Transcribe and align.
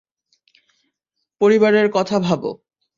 পরিবারের 1.41 1.87
কথা 1.93 2.17
ভাব। 2.19 2.41